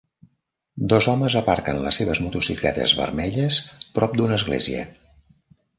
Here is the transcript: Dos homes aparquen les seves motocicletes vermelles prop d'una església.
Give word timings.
Dos 0.93 1.07
homes 1.13 1.35
aparquen 1.41 1.83
les 1.83 1.99
seves 2.01 2.23
motocicletes 2.29 2.95
vermelles 3.03 3.61
prop 3.99 4.21
d'una 4.21 4.39
església. 4.43 4.87